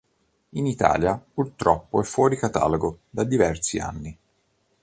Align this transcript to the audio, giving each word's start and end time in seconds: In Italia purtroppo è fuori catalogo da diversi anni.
In 0.53 0.65
Italia 0.65 1.15
purtroppo 1.31 2.01
è 2.01 2.03
fuori 2.03 2.35
catalogo 2.35 3.01
da 3.11 3.23
diversi 3.23 3.77
anni. 3.77 4.17